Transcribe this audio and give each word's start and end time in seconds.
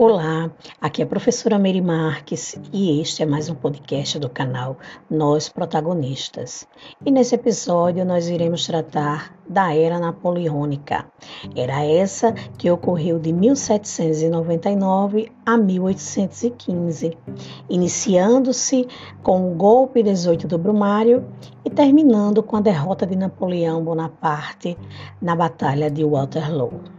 Olá, 0.00 0.48
aqui 0.80 1.02
é 1.02 1.04
a 1.04 1.08
professora 1.08 1.58
Mary 1.58 1.80
Marques 1.80 2.56
e 2.72 3.00
este 3.00 3.24
é 3.24 3.26
mais 3.26 3.50
um 3.50 3.54
podcast 3.56 4.16
do 4.20 4.30
canal 4.30 4.76
Nós 5.10 5.48
Protagonistas. 5.48 6.68
E 7.04 7.10
nesse 7.10 7.34
episódio 7.34 8.04
nós 8.04 8.28
iremos 8.28 8.64
tratar 8.64 9.36
da 9.48 9.74
Era 9.74 9.98
Napoleônica. 9.98 11.04
Era 11.56 11.84
essa 11.84 12.30
que 12.30 12.70
ocorreu 12.70 13.18
de 13.18 13.32
1799 13.32 15.32
a 15.44 15.56
1815, 15.56 17.18
iniciando-se 17.68 18.86
com 19.20 19.50
o 19.50 19.54
golpe 19.56 20.00
18 20.00 20.46
do 20.46 20.58
Brumário 20.58 21.26
e 21.64 21.70
terminando 21.70 22.40
com 22.40 22.54
a 22.54 22.60
derrota 22.60 23.04
de 23.04 23.16
Napoleão 23.16 23.82
Bonaparte 23.82 24.78
na 25.20 25.34
Batalha 25.34 25.90
de 25.90 26.04
Waterloo. 26.04 26.98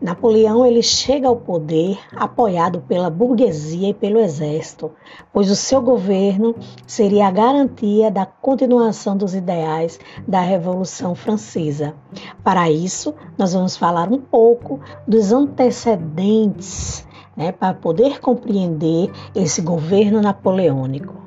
Napoleão 0.00 0.66
ele 0.66 0.82
chega 0.82 1.28
ao 1.28 1.36
poder 1.36 1.98
apoiado 2.14 2.80
pela 2.80 3.08
burguesia 3.08 3.90
e 3.90 3.94
pelo 3.94 4.18
exército, 4.18 4.90
pois 5.32 5.50
o 5.50 5.56
seu 5.56 5.80
governo 5.80 6.54
seria 6.86 7.28
a 7.28 7.30
garantia 7.30 8.10
da 8.10 8.26
continuação 8.26 9.16
dos 9.16 9.34
ideais 9.34 9.98
da 10.26 10.40
Revolução 10.40 11.14
Francesa. 11.14 11.94
Para 12.42 12.70
isso, 12.70 13.14
nós 13.38 13.54
vamos 13.54 13.76
falar 13.76 14.12
um 14.12 14.20
pouco 14.20 14.80
dos 15.06 15.32
antecedentes, 15.32 17.06
né, 17.36 17.52
para 17.52 17.72
poder 17.72 18.20
compreender 18.20 19.10
esse 19.34 19.62
governo 19.62 20.20
napoleônico. 20.20 21.23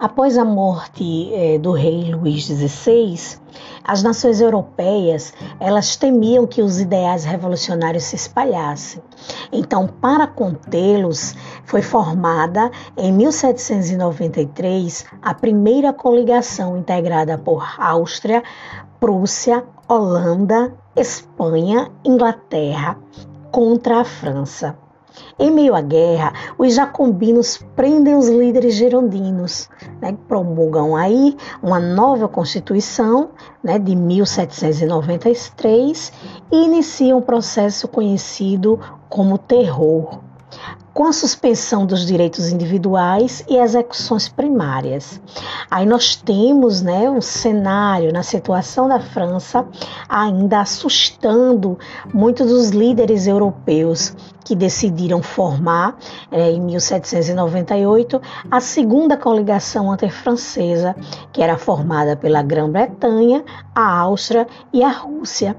Após 0.00 0.38
a 0.38 0.44
morte 0.44 1.34
eh, 1.34 1.58
do 1.58 1.72
rei 1.72 2.14
Luís 2.14 2.44
XVI, 2.44 3.40
as 3.82 4.00
nações 4.00 4.40
europeias 4.40 5.34
elas 5.58 5.96
temiam 5.96 6.46
que 6.46 6.62
os 6.62 6.78
ideais 6.78 7.24
revolucionários 7.24 8.04
se 8.04 8.14
espalhassem. 8.14 9.02
Então, 9.50 9.88
para 9.88 10.28
contê-los, 10.28 11.34
foi 11.64 11.82
formada 11.82 12.70
em 12.96 13.12
1793 13.12 15.04
a 15.20 15.34
primeira 15.34 15.92
coligação 15.92 16.76
integrada 16.76 17.36
por 17.36 17.66
Áustria, 17.76 18.44
Prússia, 19.00 19.64
Holanda, 19.88 20.72
Espanha, 20.94 21.90
Inglaterra 22.04 22.96
contra 23.50 24.02
a 24.02 24.04
França. 24.04 24.78
Em 25.38 25.50
meio 25.50 25.74
à 25.74 25.80
guerra, 25.80 26.34
os 26.58 26.74
jacobinos 26.74 27.58
prendem 27.76 28.16
os 28.16 28.28
líderes 28.28 28.74
girondinos, 28.74 29.70
né, 30.00 30.16
promulgam 30.26 30.96
aí 30.96 31.36
uma 31.62 31.78
nova 31.78 32.26
Constituição 32.28 33.30
né, 33.62 33.78
de 33.78 33.94
1793 33.94 36.12
e 36.50 36.64
iniciam 36.64 37.18
um 37.18 37.22
processo 37.22 37.86
conhecido 37.88 38.80
como 39.08 39.38
terror 39.38 40.18
com 40.98 41.04
a 41.04 41.12
suspensão 41.12 41.86
dos 41.86 42.04
direitos 42.04 42.48
individuais 42.48 43.44
e 43.48 43.56
execuções 43.56 44.28
primárias. 44.28 45.20
Aí 45.70 45.86
nós 45.86 46.16
temos 46.16 46.82
né, 46.82 47.08
um 47.08 47.20
cenário 47.20 48.12
na 48.12 48.24
situação 48.24 48.88
da 48.88 48.98
França 48.98 49.64
ainda 50.08 50.60
assustando 50.60 51.78
muitos 52.12 52.48
dos 52.48 52.70
líderes 52.70 53.28
europeus 53.28 54.12
que 54.48 54.56
decidiram 54.56 55.22
formar 55.22 55.98
é, 56.32 56.50
em 56.50 56.58
1798 56.62 58.18
a 58.50 58.60
segunda 58.60 59.14
coligação 59.14 59.92
antifrancesa, 59.92 60.96
que 61.30 61.42
era 61.42 61.58
formada 61.58 62.16
pela 62.16 62.42
Grã-Bretanha, 62.42 63.44
a 63.74 63.98
Áustria 63.98 64.46
e 64.72 64.82
a 64.82 64.88
Rússia. 64.88 65.54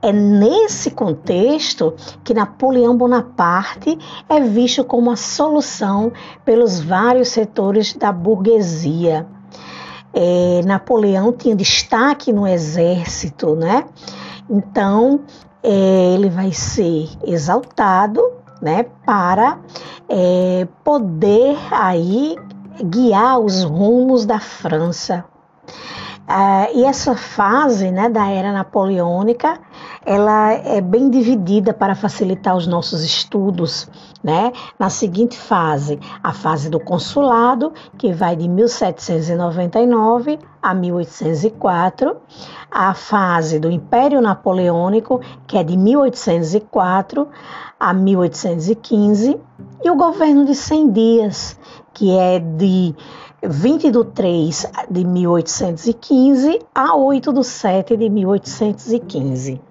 É 0.00 0.10
nesse 0.10 0.90
contexto 0.90 1.92
que 2.24 2.32
Napoleão 2.32 2.96
Bonaparte 2.96 3.98
é 4.26 4.40
visto 4.40 4.84
como 4.84 5.10
a 5.10 5.16
solução 5.16 6.10
pelos 6.42 6.80
vários 6.80 7.28
setores 7.28 7.92
da 7.92 8.10
burguesia. 8.10 9.26
É, 10.14 10.62
Napoleão 10.64 11.30
tinha 11.30 11.54
destaque 11.54 12.32
no 12.32 12.46
exército, 12.46 13.54
né? 13.54 13.84
Então 14.48 15.20
é, 15.62 16.14
ele 16.14 16.28
vai 16.28 16.52
ser 16.52 17.08
exaltado, 17.24 18.22
né? 18.60 18.84
Para 19.04 19.58
é, 20.08 20.66
poder 20.84 21.56
aí 21.70 22.36
guiar 22.82 23.38
os 23.38 23.62
rumos 23.62 24.24
da 24.24 24.38
França. 24.38 25.24
Uh, 26.28 26.78
e 26.78 26.84
essa 26.84 27.16
fase 27.16 27.90
né, 27.90 28.08
da 28.08 28.28
era 28.28 28.52
napoleônica 28.52 29.58
ela 30.04 30.52
é 30.52 30.80
bem 30.80 31.10
dividida 31.10 31.74
para 31.74 31.94
facilitar 31.94 32.56
os 32.56 32.66
nossos 32.66 33.02
estudos, 33.04 33.88
né? 34.22 34.52
Na 34.78 34.90
seguinte 34.90 35.38
fase, 35.38 35.98
a 36.22 36.32
fase 36.32 36.68
do 36.68 36.78
consulado, 36.78 37.72
que 37.96 38.12
vai 38.12 38.36
de 38.36 38.48
1799 38.48 40.38
a 40.62 40.74
1804, 40.74 42.16
a 42.70 42.94
fase 42.94 43.58
do 43.58 43.70
Império 43.70 44.20
Napoleônico, 44.20 45.20
que 45.46 45.56
é 45.56 45.64
de 45.64 45.76
1804 45.76 47.28
a 47.78 47.94
1815, 47.94 49.40
e 49.82 49.90
o 49.90 49.96
governo 49.96 50.44
de 50.44 50.54
100 50.54 50.92
dias, 50.92 51.58
que 51.94 52.14
é 52.16 52.38
de 52.38 52.94
20 53.42 53.90
de 53.90 54.04
3 54.04 54.66
de 54.90 55.04
1815 55.04 56.58
a 56.74 56.94
8 56.94 57.32
de 57.32 57.44
7 57.44 57.96
de 57.96 58.10
1815. 58.10 59.69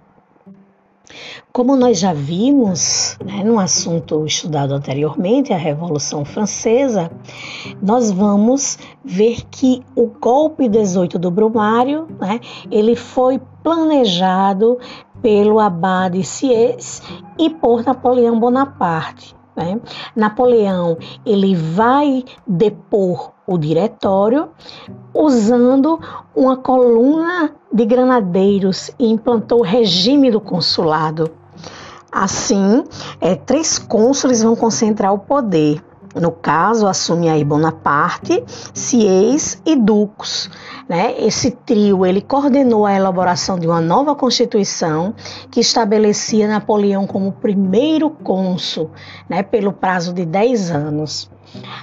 Como 1.52 1.76
nós 1.76 2.00
já 2.00 2.14
vimos 2.14 3.18
né, 3.26 3.44
no 3.44 3.60
assunto 3.60 4.26
estudado 4.26 4.74
anteriormente, 4.74 5.52
a 5.52 5.58
Revolução 5.58 6.24
Francesa, 6.24 7.12
nós 7.82 8.12
vamos 8.12 8.78
ver 9.04 9.42
que 9.50 9.82
o 9.96 10.08
golpe 10.08 10.70
18 10.70 11.18
do 11.18 11.32
Brumário, 11.32 12.08
né, 12.20 12.40
ele 12.72 12.96
foi 12.96 13.42
planejado 13.64 14.78
pelo 15.22 15.60
Abade 15.60 16.24
Sieyès 16.24 17.02
e 17.38 17.50
por 17.50 17.84
Napoleão 17.84 18.40
Bonaparte. 18.40 19.36
Né? 19.56 19.82
Napoleão 20.16 20.98
ele 21.26 21.56
vai 21.56 22.24
depor 22.48 23.34
o 23.50 23.58
diretório 23.58 24.50
usando 25.12 26.00
uma 26.36 26.56
coluna 26.56 27.52
de 27.74 27.84
granadeiros 27.84 28.92
e 29.00 29.10
implantou 29.10 29.62
o 29.62 29.64
regime 29.64 30.30
do 30.30 30.40
consulado. 30.40 31.32
Assim, 32.12 32.84
é, 33.20 33.36
três 33.36 33.80
cônsules 33.80 34.44
vão 34.44 34.56
concentrar 34.56 35.12
o 35.14 35.20
poder. 35.20 35.84
No 36.16 36.32
caso, 36.32 36.88
assume 36.88 37.30
aí 37.30 37.44
Bonaparte, 37.44 38.44
Sieyès 38.74 39.62
e 39.66 39.76
Ducos. 39.76 40.50
Né? 40.88 41.16
Esse 41.20 41.52
trio 41.52 42.06
ele 42.06 42.22
coordenou 42.22 42.86
a 42.86 42.96
elaboração 42.96 43.60
de 43.60 43.68
uma 43.68 43.82
nova 43.82 44.16
constituição 44.16 45.14
que 45.52 45.60
estabelecia 45.60 46.48
Napoleão 46.48 47.06
como 47.06 47.32
primeiro 47.32 48.10
cônsul 48.10 48.92
né, 49.28 49.44
pelo 49.44 49.72
prazo 49.72 50.14
de 50.14 50.26
10 50.26 50.72
anos. 50.72 51.30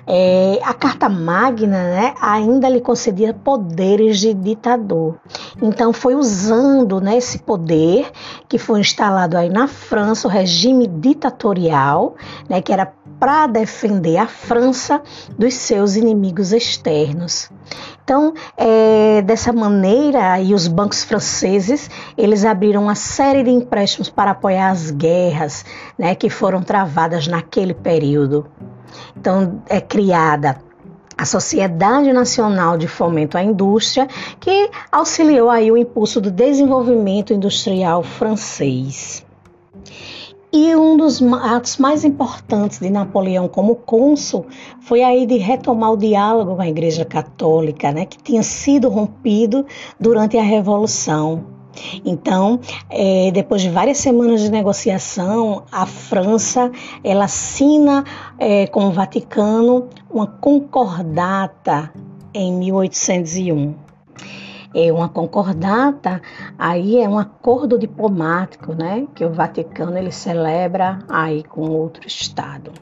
É, 0.07 0.61
a 0.63 0.73
Carta 0.73 1.09
Magna 1.09 1.83
né, 1.83 2.15
ainda 2.21 2.69
lhe 2.69 2.81
concedia 2.81 3.35
poderes 3.35 4.21
de 4.21 4.33
ditador. 4.33 5.19
Então 5.61 5.93
foi 5.93 6.15
usando 6.15 7.01
né, 7.01 7.17
esse 7.17 7.39
poder 7.39 8.11
que 8.49 8.59
foi 8.59 8.81
instalado 8.81 9.37
aí 9.37 9.49
na 9.49 9.67
França, 9.67 10.29
o 10.29 10.31
regime 10.31 10.87
ditatorial, 10.87 12.15
né, 12.49 12.63
que 12.63 12.73
era 12.73 12.93
para 13.19 13.47
defender 13.47 14.19
a 14.19 14.27
França 14.27 15.03
dos 15.39 15.55
seus 15.55 15.97
inimigos 15.97 16.53
externos. 16.53 17.51
Então, 18.05 18.35
é, 18.57 19.23
dessa 19.23 19.53
maneira, 19.53 20.39
e 20.41 20.55
os 20.55 20.69
bancos 20.69 21.03
franceses 21.03 21.91
eles 22.17 22.45
abriram 22.45 22.83
uma 22.83 22.95
série 22.95 23.43
de 23.43 23.51
empréstimos 23.51 24.09
para 24.09 24.31
apoiar 24.33 24.71
as 24.71 24.91
guerras, 24.91 25.65
né, 25.99 26.15
que 26.15 26.31
foram 26.31 26.63
travadas 26.63 27.27
naquele 27.27 27.75
período. 27.75 28.47
Então, 29.17 29.63
é 29.69 29.81
criada 29.81 30.61
a 31.17 31.25
Sociedade 31.25 32.13
Nacional 32.13 32.77
de 32.77 32.87
Fomento 32.87 33.39
à 33.39 33.43
Indústria, 33.43 34.07
que 34.39 34.71
auxiliou 34.93 35.49
aí 35.49 35.73
o 35.73 35.77
impulso 35.77 36.21
do 36.21 36.31
desenvolvimento 36.31 37.33
industrial 37.33 38.03
francês. 38.03 39.25
E 40.53 40.75
um 40.77 40.97
dos 40.97 41.23
atos 41.23 41.77
mais 41.79 42.05
importantes 42.05 42.79
de 42.79 42.89
Napoleão 42.89 43.49
como 43.49 43.77
cônsul 43.77 44.47
foi 44.81 45.03
aí 45.03 45.27
de 45.27 45.37
retomar 45.37 45.93
o 45.93 45.97
diálogo 45.97 46.57
com 46.57 46.63
a 46.63 46.69
Igreja 46.69 47.05
Católica, 47.05 47.93
né, 47.93 48.07
que 48.07 48.19
tinha 48.19 48.43
sido 48.43 48.89
rompido 48.89 49.67
durante 49.99 50.39
a 50.39 50.43
Revolução. 50.43 51.56
Então, 52.05 52.61
é, 52.91 53.31
depois 53.33 53.63
de 53.63 53.71
várias 53.71 53.99
semanas 53.99 54.41
de 54.41 54.51
negociação, 54.51 55.65
a 55.71 55.87
França 55.87 56.71
ela 57.03 57.25
assina 57.25 58.05
é, 58.39 58.67
com 58.67 58.87
o 58.87 58.93
Vaticano 58.93 59.89
uma 60.11 60.27
concordata 60.27 61.93
em 62.33 62.53
1801. 62.53 63.75
é 64.75 64.93
uma 64.93 65.09
concordata, 65.09 66.21
aí 66.59 66.99
é 66.99 67.09
um 67.09 67.19
acordo 67.19 67.79
diplomático, 67.79 68.75
né, 68.75 69.07
que 69.15 69.25
o 69.25 69.33
Vaticano 69.33 69.97
ele 69.97 70.13
celebra 70.13 70.99
aí 71.09 71.43
com 71.45 71.63
outro 71.63 72.07
estado. 72.07 72.73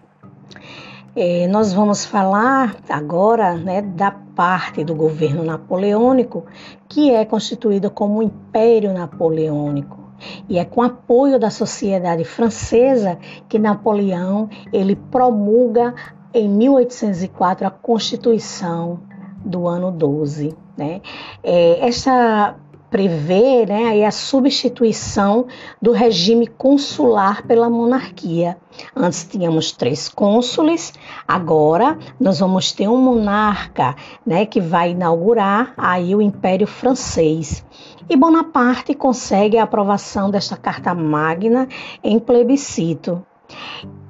É, 1.16 1.46
nós 1.46 1.72
vamos 1.72 2.04
falar 2.04 2.76
agora 2.88 3.54
né, 3.54 3.80
da 3.80 4.10
parte 4.10 4.82
do 4.82 4.96
governo 4.96 5.44
napoleônico 5.44 6.44
que 6.88 7.12
é 7.12 7.24
constituída 7.24 7.88
como 7.88 8.20
Império 8.20 8.92
Napoleônico. 8.92 10.02
E 10.48 10.58
é 10.58 10.64
com 10.64 10.82
apoio 10.82 11.38
da 11.38 11.50
sociedade 11.50 12.24
francesa 12.24 13.18
que 13.48 13.58
Napoleão 13.58 14.48
ele 14.72 14.96
promulga 14.96 15.94
em 16.32 16.48
1804 16.48 17.66
a 17.66 17.70
Constituição 17.70 19.00
do 19.44 19.68
ano 19.68 19.92
12. 19.92 20.56
Né? 20.76 21.00
É, 21.44 21.86
essa 21.86 22.56
prevê 22.94 23.66
né, 23.66 23.88
aí 23.88 24.04
a 24.04 24.12
substituição 24.12 25.48
do 25.82 25.90
regime 25.90 26.46
consular 26.46 27.44
pela 27.44 27.68
monarquia. 27.68 28.56
Antes 28.94 29.24
tínhamos 29.24 29.72
três 29.72 30.08
cônsules, 30.08 30.92
agora 31.26 31.98
nós 32.20 32.38
vamos 32.38 32.70
ter 32.70 32.86
um 32.86 32.96
monarca 32.96 33.96
né, 34.24 34.46
que 34.46 34.60
vai 34.60 34.92
inaugurar 34.92 35.74
aí 35.76 36.14
o 36.14 36.22
Império 36.22 36.68
Francês. 36.68 37.66
E 38.08 38.16
Bonaparte 38.16 38.94
consegue 38.94 39.58
a 39.58 39.64
aprovação 39.64 40.30
desta 40.30 40.56
Carta 40.56 40.94
Magna 40.94 41.66
em 42.00 42.20
plebiscito. 42.20 43.26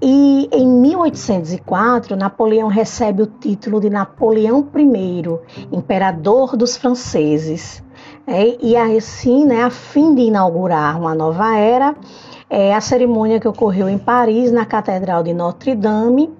E 0.02 0.48
em 0.52 0.68
1804, 0.68 2.16
Napoleão 2.16 2.68
recebe 2.68 3.22
o 3.22 3.26
título 3.26 3.80
de 3.80 3.88
Napoleão 3.88 4.68
I, 4.76 5.74
imperador 5.74 6.54
dos 6.54 6.76
franceses. 6.76 7.82
É, 8.26 8.56
e 8.64 8.76
assim, 8.76 9.44
né, 9.44 9.62
a 9.62 9.70
fim 9.70 10.14
de 10.14 10.22
inaugurar 10.22 10.98
uma 10.98 11.14
nova 11.14 11.56
era, 11.56 11.94
é 12.48 12.74
a 12.74 12.80
cerimônia 12.80 13.38
que 13.38 13.46
ocorreu 13.46 13.88
em 13.88 13.98
Paris, 13.98 14.50
na 14.50 14.64
Catedral 14.64 15.22
de 15.22 15.34
Notre 15.34 15.74
Dame, 15.74 16.32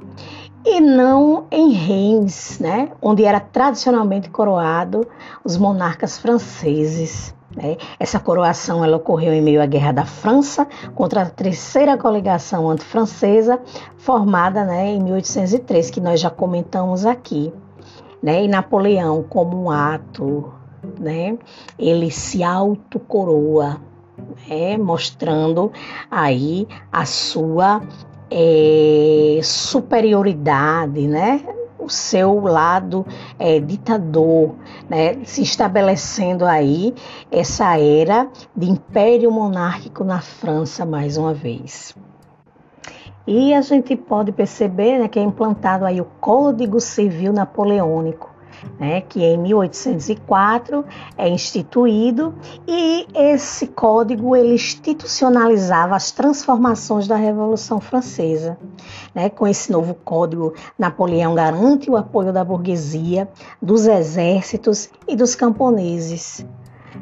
e 0.65 0.81
não 0.81 1.45
em 1.51 1.73
Reims, 1.73 2.59
né, 2.59 2.91
onde 3.03 3.25
era 3.25 3.39
tradicionalmente 3.39 4.31
coroado 4.31 5.07
os 5.45 5.59
monarcas 5.59 6.19
franceses. 6.19 7.35
Né? 7.55 7.77
Essa 8.01 8.19
coroação 8.19 8.83
ela 8.83 8.97
ocorreu 8.97 9.35
em 9.35 9.43
meio 9.43 9.63
à 9.63 9.67
Guerra 9.67 9.93
da 9.93 10.05
França 10.07 10.67
contra 10.95 11.23
a 11.23 11.27
terceira 11.27 11.99
coligação 11.99 12.71
antifrancesa, 12.71 13.61
formada 13.99 14.65
né, 14.65 14.87
em 14.87 15.03
1803, 15.03 15.91
que 15.91 16.01
nós 16.01 16.19
já 16.19 16.31
comentamos 16.31 17.05
aqui. 17.05 17.53
Né? 18.23 18.45
E 18.45 18.49
Napoleão, 18.49 19.23
como 19.23 19.65
um 19.65 19.71
ato, 19.71 20.51
né, 20.99 21.39
ele 21.79 22.11
se 22.11 22.43
autocoroa, 22.43 23.81
né, 24.49 24.77
mostrando 24.77 25.73
aí 26.11 26.67
a 26.93 27.05
sua 27.05 27.83
é, 28.31 29.41
superioridade, 29.43 31.07
né? 31.07 31.45
o 31.85 31.89
seu 31.91 32.41
lado 32.41 33.07
é, 33.39 33.61
ditador, 33.61 34.55
né, 34.89 35.23
se 35.25 35.43
estabelecendo 35.43 36.47
aí 36.47 36.95
essa 37.31 37.79
era 37.79 38.29
de 38.57 38.71
império 38.71 39.31
monárquico 39.31 40.03
na 40.03 40.21
França 40.21 40.87
mais 40.87 41.17
uma 41.17 41.35
vez. 41.35 41.95
E 43.27 43.55
a 43.55 43.63
gente 43.63 43.97
pode 43.97 44.33
perceber 44.33 44.99
né, 44.99 45.09
que 45.09 45.19
é 45.19 45.23
implantado 45.23 45.85
aí 45.85 46.01
o 46.01 46.05
Código 46.21 46.81
Civil 46.81 47.33
Napoleônico, 47.33 48.34
né, 48.79 49.01
que 49.01 49.23
em 49.23 49.39
1804 49.39 50.85
é 51.17 51.29
instituído 51.29 52.35
e 52.67 53.07
esse 53.15 53.67
código 53.69 54.35
ele 54.35 54.55
institucionalizava 54.55 55.97
as 55.97 56.11
transformações 56.11 57.07
da 57.07 57.17
Revolução 57.17 57.81
Francesa. 57.81 58.59
Né, 59.15 59.29
com 59.29 59.47
esse 59.47 59.71
novo 59.71 59.95
código, 59.95 60.55
Napoleão 60.79 61.35
garante 61.35 61.91
o 61.91 61.97
apoio 61.97 62.33
da 62.33 62.45
burguesia, 62.45 63.29
dos 63.61 63.87
exércitos 63.87 64.89
e 65.07 65.15
dos 65.15 65.35
camponeses. 65.35 66.45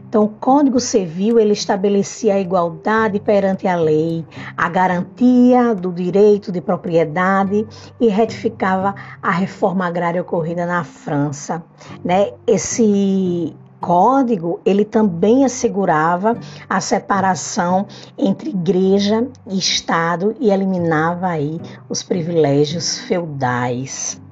Então, 0.09 0.25
o 0.25 0.29
Código 0.29 0.81
Civil 0.81 1.39
ele 1.39 1.53
estabelecia 1.53 2.35
a 2.35 2.41
igualdade 2.41 3.21
perante 3.21 3.67
a 3.67 3.77
lei, 3.77 4.25
a 4.57 4.69
garantia 4.69 5.75
do 5.75 5.93
direito 5.93 6.51
de 6.51 6.61
propriedade 6.61 7.67
e 8.01 8.09
retificava 8.09 8.95
a 9.23 9.31
reforma 9.31 9.87
agrária 9.87 10.23
ocorrida 10.23 10.67
na 10.67 10.85
França. 10.85 11.63
Né? 12.05 12.33
Esse 12.47 13.55
código 13.81 14.61
ele 14.65 14.85
também 14.85 15.45
assegurava 15.45 16.39
a 16.71 16.81
separação 16.81 17.87
entre 18.17 18.51
igreja 18.51 19.27
e 19.51 19.59
Estado 19.59 20.37
e 20.39 20.51
eliminava 20.51 21.27
aí 21.27 21.61
os 21.89 22.03
privilégios 22.03 23.01
feudais. 23.01 24.23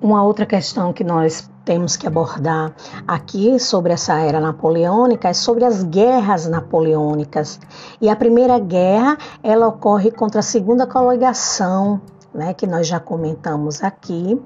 Uma 0.00 0.22
outra 0.22 0.46
questão 0.46 0.92
que 0.92 1.04
nós 1.04 1.50
temos 1.68 1.98
que 1.98 2.06
abordar 2.06 2.72
aqui 3.06 3.60
sobre 3.60 3.92
essa 3.92 4.18
era 4.18 4.40
napoleônica 4.40 5.28
é 5.28 5.34
sobre 5.34 5.66
as 5.66 5.82
guerras 5.82 6.46
napoleônicas. 6.46 7.60
E 8.00 8.08
a 8.08 8.16
primeira 8.16 8.58
guerra, 8.58 9.18
ela 9.42 9.68
ocorre 9.68 10.10
contra 10.10 10.40
a 10.40 10.42
segunda 10.42 10.86
coligação, 10.86 12.00
né, 12.32 12.54
que 12.54 12.66
nós 12.66 12.86
já 12.86 12.98
comentamos 12.98 13.84
aqui, 13.84 14.40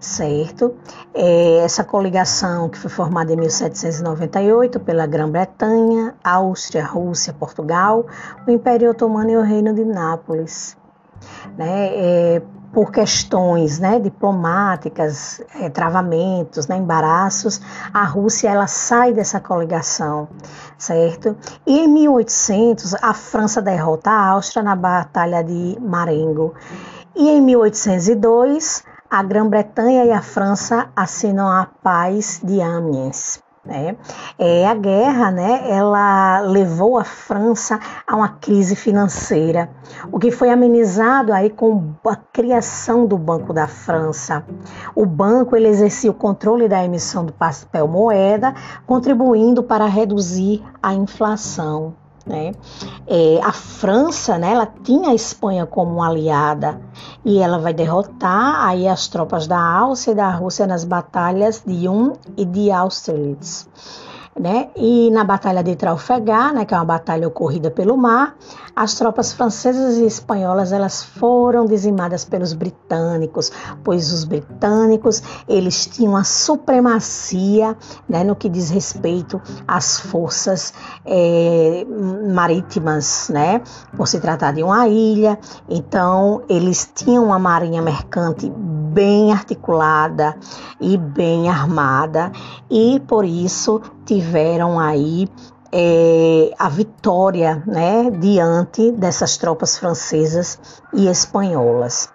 certo? 0.00 0.74
É 1.14 1.58
essa 1.58 1.84
coligação 1.84 2.68
que 2.68 2.76
foi 2.76 2.90
formada 2.90 3.32
em 3.32 3.36
1798 3.36 4.80
pela 4.80 5.06
Grã-Bretanha, 5.06 6.16
Áustria, 6.24 6.84
Rússia, 6.84 7.32
Portugal, 7.32 8.04
o 8.44 8.50
Império 8.50 8.90
Otomano 8.90 9.30
e 9.30 9.36
o 9.36 9.42
Reino 9.42 9.72
de 9.72 9.84
Nápoles. 9.84 10.76
Né, 11.56 11.90
é, 11.94 12.42
por 12.72 12.92
questões 12.92 13.78
né, 13.78 13.98
diplomáticas, 13.98 15.40
é, 15.60 15.68
travamentos, 15.70 16.66
né, 16.66 16.76
embaraços, 16.76 17.60
a 17.92 18.04
Rússia 18.04 18.48
ela 18.48 18.66
sai 18.66 19.12
dessa 19.12 19.40
coligação, 19.40 20.28
certo? 20.76 21.36
E 21.66 21.80
em 21.80 21.88
1800 21.88 22.94
a 22.94 23.14
França 23.14 23.62
derrota 23.62 24.10
a 24.10 24.28
Áustria 24.28 24.62
na 24.62 24.76
Batalha 24.76 25.42
de 25.42 25.78
Marengo. 25.80 26.54
E 27.16 27.28
em 27.28 27.40
1802 27.40 28.84
a 29.10 29.22
Grã-Bretanha 29.22 30.04
e 30.04 30.12
a 30.12 30.20
França 30.20 30.90
assinam 30.94 31.48
a 31.48 31.66
Paz 31.82 32.40
de 32.44 32.60
Amiens. 32.60 33.42
Né? 33.68 33.96
É, 34.38 34.66
a 34.66 34.74
guerra, 34.74 35.30
né, 35.30 35.70
ela 35.70 36.40
levou 36.40 36.96
a 36.96 37.04
França 37.04 37.78
a 38.06 38.16
uma 38.16 38.30
crise 38.30 38.74
financeira, 38.74 39.68
o 40.10 40.18
que 40.18 40.30
foi 40.30 40.48
amenizado 40.48 41.34
aí 41.34 41.50
com 41.50 41.92
a 42.06 42.16
criação 42.16 43.04
do 43.04 43.18
Banco 43.18 43.52
da 43.52 43.68
França. 43.68 44.42
O 44.94 45.04
banco 45.04 45.54
ele 45.54 45.68
exercia 45.68 46.10
o 46.10 46.14
controle 46.14 46.66
da 46.66 46.82
emissão 46.82 47.26
do 47.26 47.32
papel 47.34 47.86
moeda, 47.86 48.54
contribuindo 48.86 49.62
para 49.62 49.84
reduzir 49.84 50.64
a 50.82 50.94
inflação. 50.94 52.07
Né? 52.28 52.52
É, 53.06 53.40
a 53.42 53.52
França, 53.52 54.38
né, 54.38 54.52
ela 54.52 54.68
tinha 54.84 55.10
a 55.10 55.14
Espanha 55.14 55.64
como 55.64 56.02
aliada 56.02 56.80
e 57.24 57.38
ela 57.38 57.58
vai 57.58 57.72
derrotar 57.72 58.66
aí 58.66 58.86
as 58.86 59.08
tropas 59.08 59.46
da 59.46 59.58
Áustria 59.58 60.12
e 60.12 60.16
da 60.16 60.30
Rússia 60.30 60.66
nas 60.66 60.84
batalhas 60.84 61.62
de 61.66 61.88
Ulm 61.88 62.12
e 62.36 62.44
de 62.44 62.70
Austerlitz 62.70 63.66
né? 64.38 64.68
E 64.76 65.10
na 65.10 65.24
Batalha 65.24 65.62
de 65.62 65.74
Trafalgar, 65.74 66.54
né, 66.54 66.64
que 66.64 66.74
é 66.74 66.76
uma 66.76 66.84
batalha 66.84 67.26
ocorrida 67.26 67.70
pelo 67.70 67.96
mar, 67.96 68.36
as 68.74 68.94
tropas 68.94 69.32
francesas 69.32 69.96
e 69.96 70.06
espanholas 70.06 70.72
elas 70.72 71.02
foram 71.02 71.66
dizimadas 71.66 72.24
pelos 72.24 72.52
britânicos, 72.52 73.50
pois 73.82 74.12
os 74.12 74.24
britânicos 74.24 75.22
eles 75.48 75.86
tinham 75.86 76.16
a 76.16 76.22
supremacia, 76.22 77.76
né, 78.08 78.22
no 78.22 78.36
que 78.36 78.48
diz 78.48 78.70
respeito 78.70 79.40
às 79.66 79.98
forças 79.98 80.72
é, 81.04 81.84
marítimas, 82.32 83.28
né? 83.32 83.60
Por 83.96 84.06
se 84.06 84.20
tratar 84.20 84.52
de 84.52 84.62
uma 84.62 84.86
ilha, 84.86 85.38
então 85.68 86.42
eles 86.48 86.90
tinham 86.94 87.24
uma 87.24 87.38
marinha 87.38 87.82
mercante 87.82 88.48
bem 88.98 89.32
articulada 89.32 90.36
e 90.80 90.96
bem 90.96 91.48
armada 91.48 92.32
e 92.68 92.98
por 93.06 93.24
isso 93.24 93.80
tiveram 94.04 94.76
aí 94.80 95.28
é, 95.70 96.52
a 96.58 96.68
vitória 96.68 97.62
né, 97.64 98.10
diante 98.10 98.90
dessas 98.90 99.36
tropas 99.36 99.78
francesas 99.78 100.82
e 100.92 101.06
espanholas. 101.06 102.12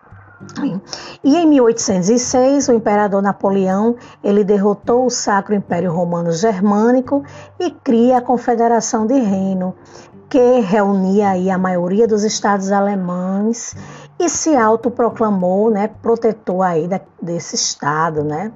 E 1.23 1.37
em 1.37 1.47
1806, 1.47 2.67
o 2.67 2.73
imperador 2.73 3.21
Napoleão 3.21 3.95
ele 4.21 4.43
derrotou 4.43 5.05
o 5.05 5.09
Sacro 5.09 5.55
Império 5.55 5.89
Romano 5.89 6.33
Germânico 6.33 7.23
e 7.57 7.71
cria 7.71 8.17
a 8.17 8.21
Confederação 8.21 9.07
de 9.07 9.17
Reino, 9.17 9.73
que 10.29 10.59
reunia 10.59 11.29
aí 11.29 11.49
a 11.49 11.57
maioria 11.57 12.05
dos 12.05 12.25
estados 12.25 12.73
alemães 12.73 13.73
e 14.25 14.29
se 14.29 14.55
autoproclamou, 14.55 15.69
né, 15.69 15.89
protetor 16.01 16.63
aí 16.63 16.87
da, 16.87 16.99
desse 17.21 17.55
estado, 17.55 18.23
né? 18.23 18.51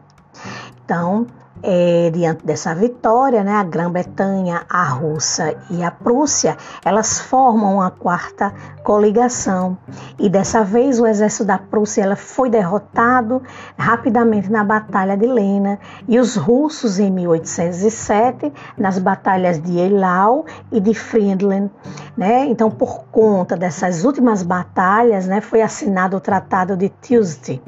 Então, 0.83 1.27
é, 1.63 2.09
diante 2.11 2.45
dessa 2.45 2.73
vitória, 2.73 3.43
né, 3.43 3.53
a 3.53 3.63
Grã-Bretanha, 3.63 4.63
a 4.69 4.83
Rússia 4.83 5.57
e 5.69 5.83
a 5.83 5.91
Prússia, 5.91 6.57
elas 6.83 7.19
formam 7.19 7.75
uma 7.75 7.91
quarta 7.91 8.53
coligação. 8.83 9.77
E 10.17 10.29
dessa 10.29 10.63
vez 10.63 10.99
o 10.99 11.05
exército 11.05 11.45
da 11.45 11.57
Prússia 11.57 12.03
ela 12.03 12.15
foi 12.15 12.49
derrotado 12.49 13.41
rapidamente 13.77 14.49
na 14.51 14.63
Batalha 14.63 15.17
de 15.17 15.25
Lena 15.25 15.79
e 16.07 16.19
os 16.19 16.35
russos 16.35 16.99
em 16.99 17.11
1807 17.11 18.53
nas 18.77 18.99
batalhas 18.99 19.61
de 19.61 19.77
Eylau 19.77 20.45
e 20.71 20.79
de 20.79 20.93
Friedland, 20.93 21.69
né? 22.15 22.45
Então, 22.45 22.69
por 22.69 23.05
conta 23.11 23.55
dessas 23.55 24.03
últimas 24.05 24.43
batalhas, 24.43 25.27
né, 25.27 25.41
foi 25.41 25.61
assinado 25.61 26.17
o 26.17 26.19
Tratado 26.19 26.77
de 26.77 26.89
Tilsit, 27.01 27.61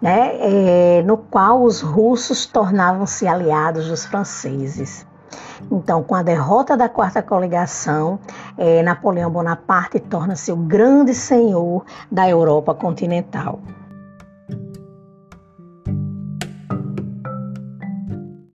né, 0.00 0.36
é, 0.40 1.02
no 1.02 1.16
qual 1.16 1.62
os 1.62 1.80
russos 1.80 2.46
tornavam-se 2.46 3.26
aliados 3.26 3.88
dos 3.88 4.04
franceses. 4.04 5.06
Então, 5.70 6.02
com 6.02 6.14
a 6.14 6.22
derrota 6.22 6.76
da 6.76 6.88
quarta 6.88 7.22
coligação, 7.22 8.18
é, 8.56 8.82
Napoleão 8.82 9.30
Bonaparte 9.30 9.98
torna-se 9.98 10.52
o 10.52 10.56
grande 10.56 11.14
senhor 11.14 11.84
da 12.10 12.28
Europa 12.28 12.74
continental. 12.74 13.58